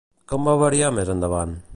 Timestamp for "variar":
0.61-0.89